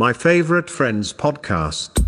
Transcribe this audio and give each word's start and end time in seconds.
my 0.00 0.14
favorite 0.14 0.70
friends 0.70 1.12
podcast. 1.12 1.99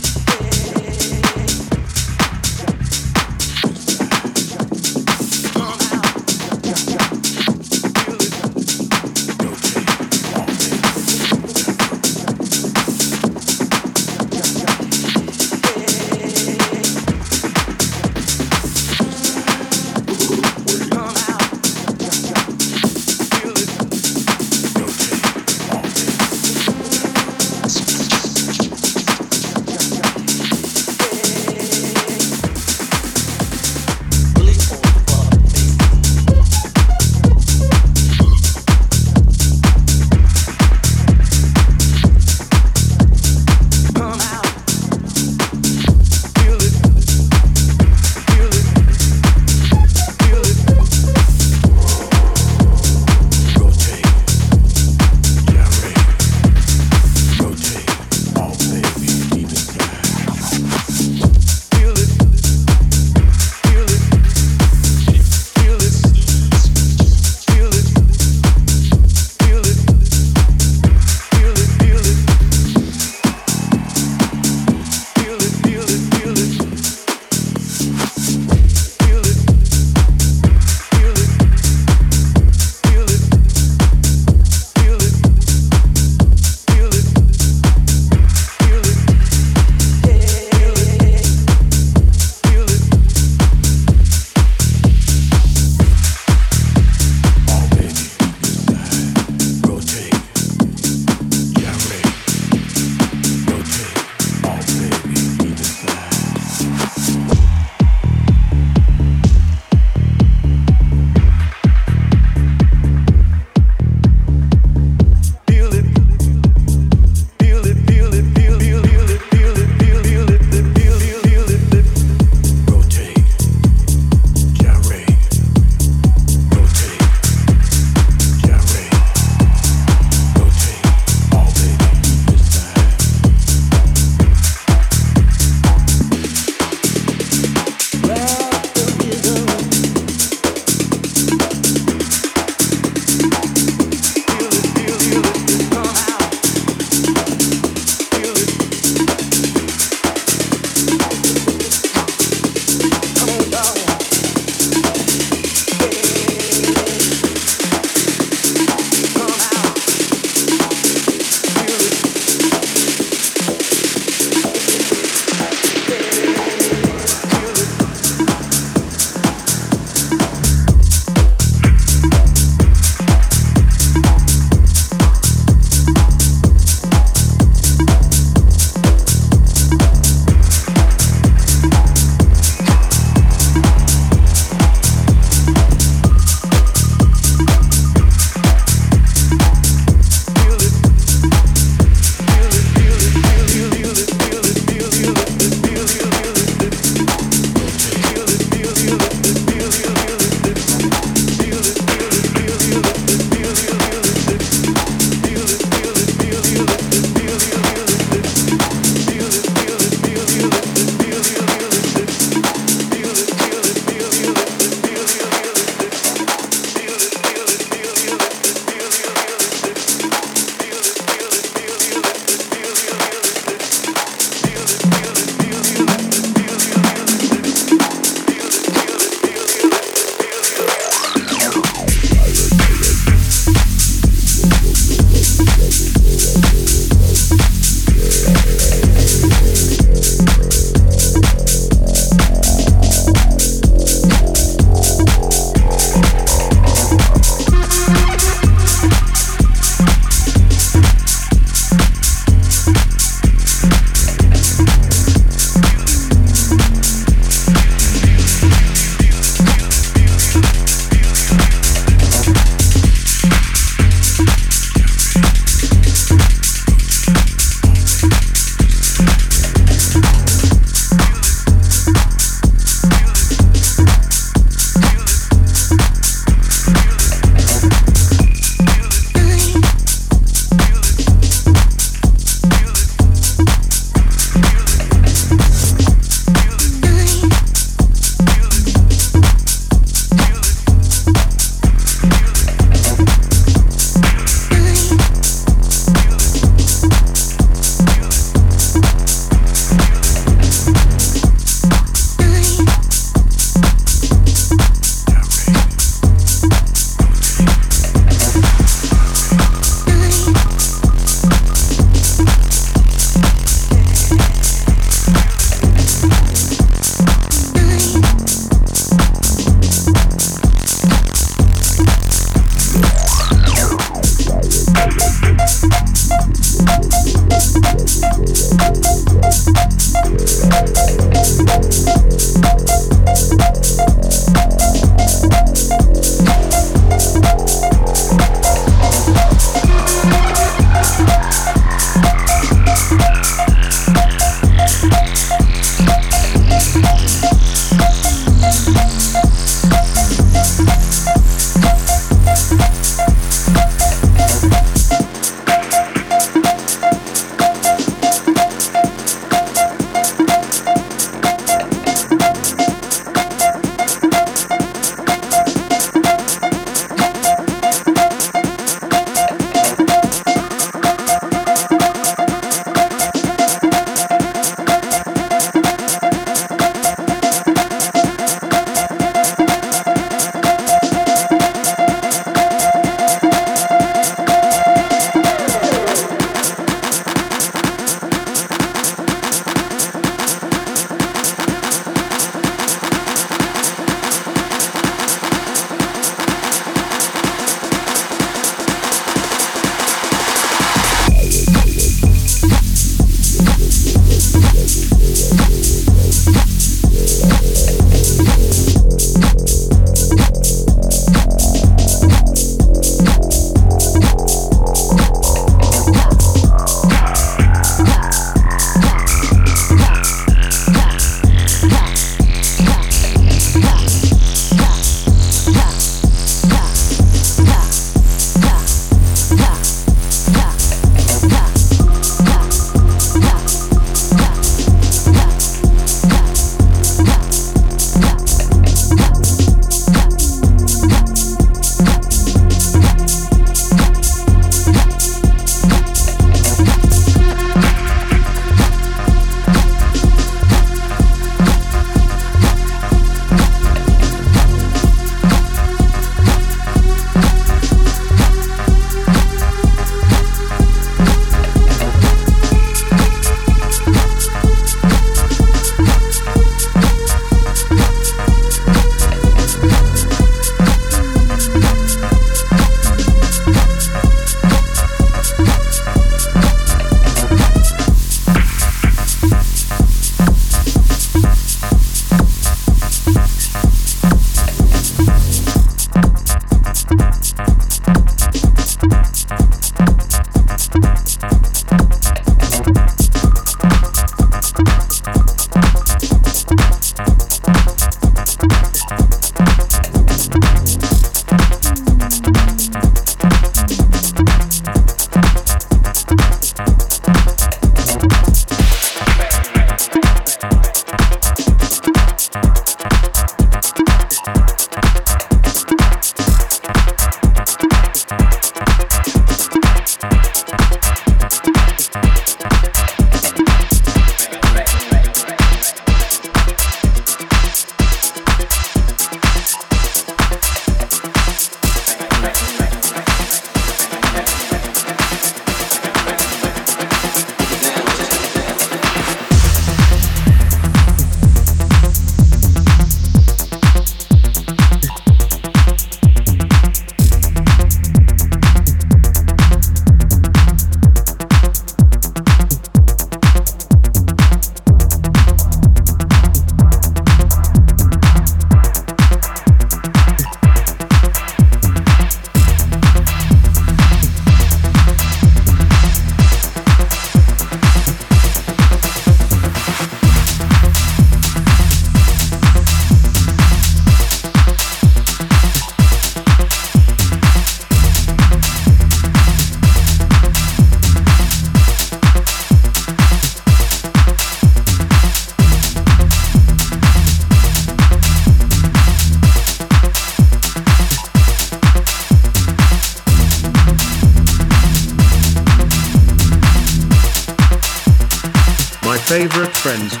Friends 599.71 600.00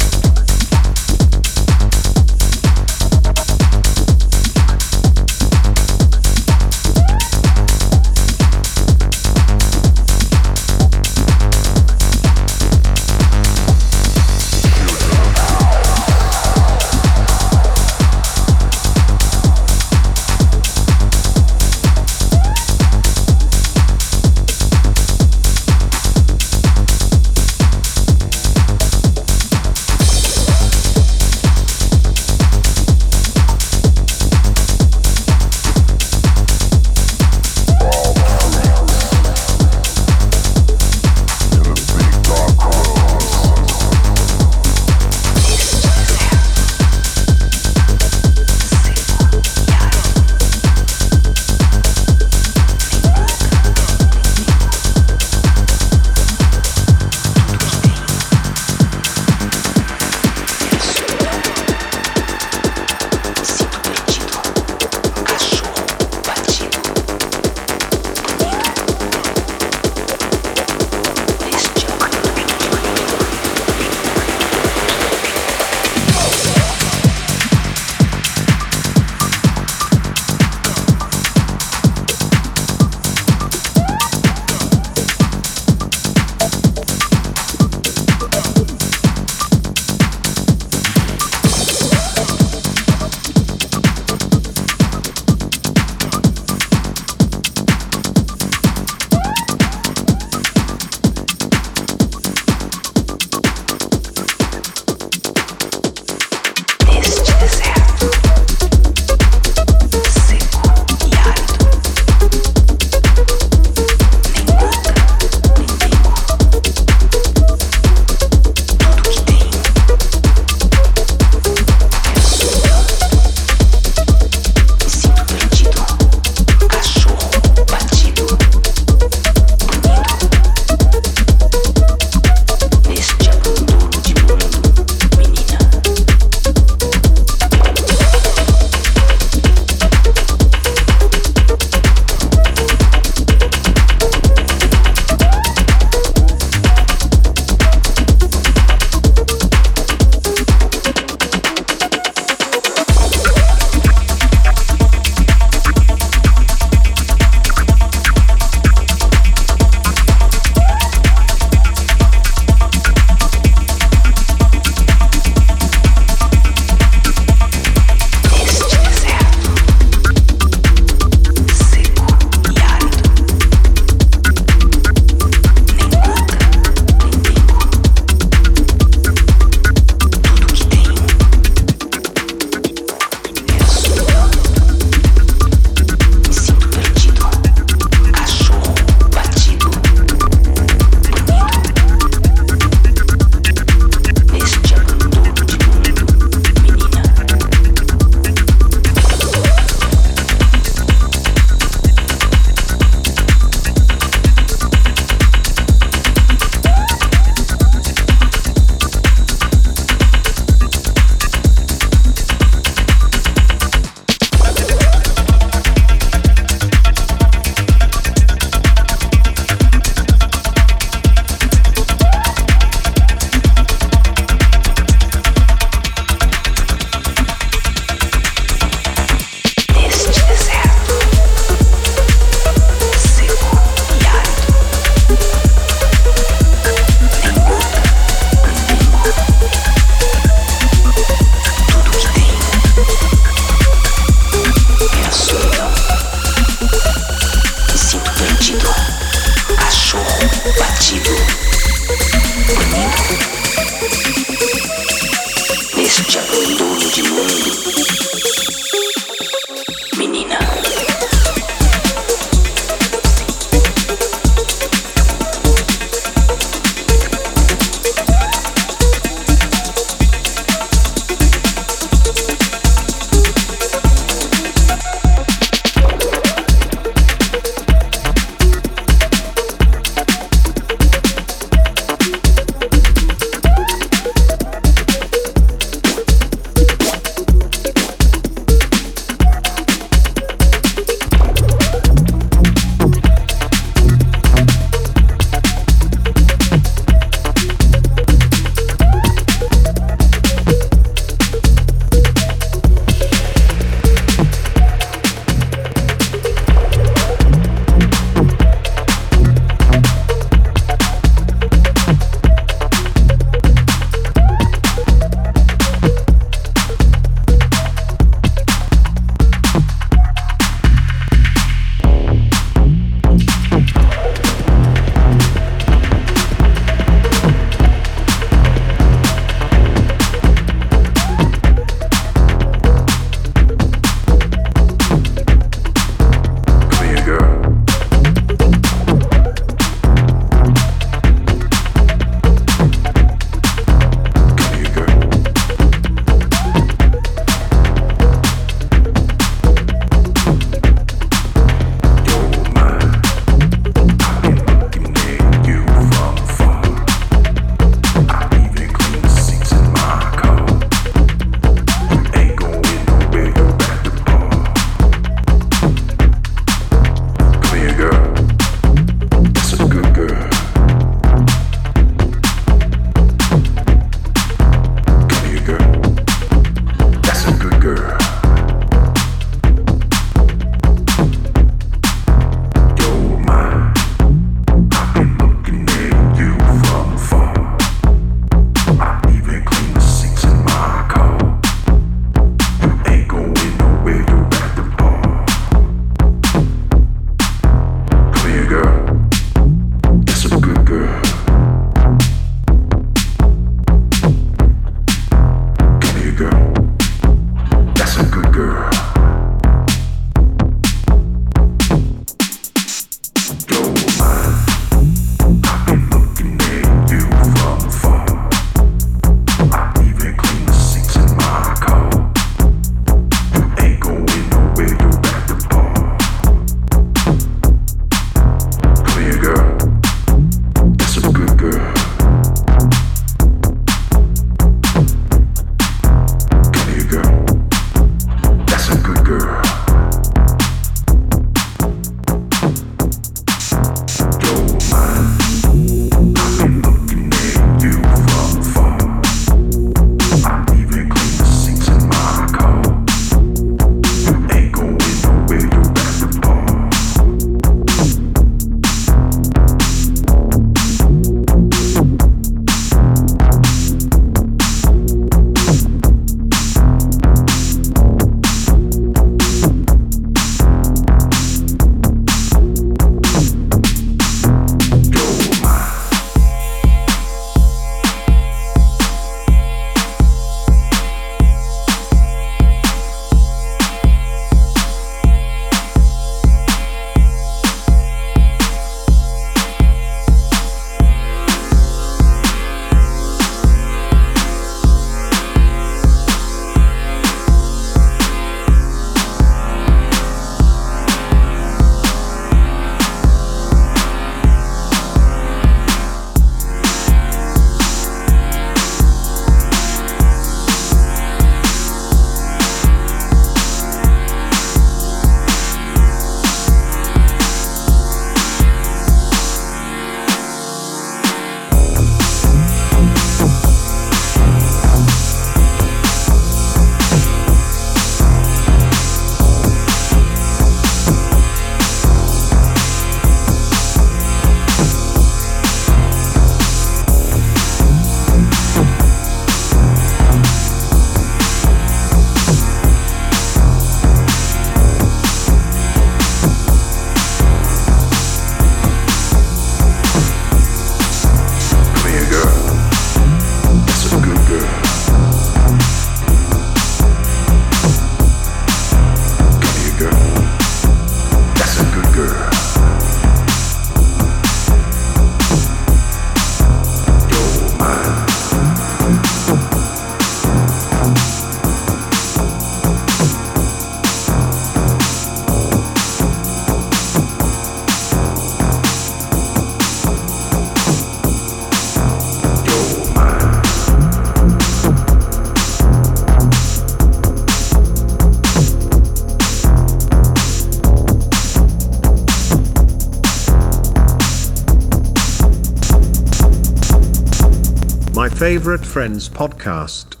friends 598.71 599.09
podcast. 599.09 600.00